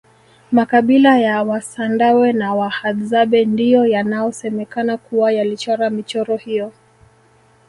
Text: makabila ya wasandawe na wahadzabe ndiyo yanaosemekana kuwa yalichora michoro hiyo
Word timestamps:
makabila 0.51 1.17
ya 1.19 1.43
wasandawe 1.43 2.33
na 2.33 2.53
wahadzabe 2.53 3.45
ndiyo 3.45 3.85
yanaosemekana 3.85 4.97
kuwa 4.97 5.31
yalichora 5.31 5.89
michoro 5.89 6.37
hiyo 6.37 6.71